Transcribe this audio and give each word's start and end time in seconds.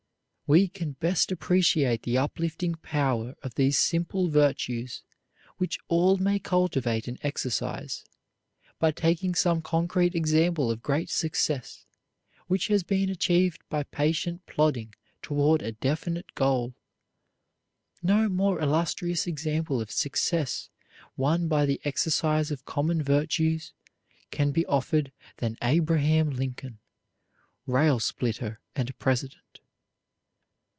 We 0.53 0.67
can 0.67 0.97
best 0.99 1.31
appreciate 1.31 2.03
the 2.03 2.17
uplifting 2.17 2.75
power 2.75 3.35
of 3.41 3.55
these 3.55 3.79
simple 3.79 4.27
virtues 4.27 5.01
which 5.59 5.79
all 5.87 6.17
may 6.17 6.39
cultivate 6.39 7.07
and 7.07 7.17
exercise, 7.23 8.03
by 8.77 8.91
taking 8.91 9.33
some 9.33 9.61
concrete 9.61 10.13
example 10.13 10.69
of 10.69 10.83
great 10.83 11.09
success 11.09 11.85
which 12.47 12.67
has 12.67 12.83
been 12.83 13.09
achieved 13.09 13.61
by 13.69 13.83
patient 13.83 14.45
plodding 14.45 14.93
toward 15.21 15.61
a 15.61 15.71
definite 15.71 16.35
goal. 16.35 16.75
No 18.03 18.27
more 18.27 18.59
illustrious 18.59 19.27
example 19.27 19.79
of 19.79 19.89
success 19.89 20.69
won 21.15 21.47
by 21.47 21.65
the 21.65 21.79
exercise 21.85 22.51
of 22.51 22.65
common 22.65 23.01
virtues 23.01 23.71
can 24.31 24.51
be 24.51 24.65
offered 24.65 25.13
than 25.37 25.55
Abraham 25.61 26.29
Lincoln, 26.29 26.79
rail 27.65 28.01
splitter 28.01 28.59
and 28.75 28.99
president. 28.99 29.45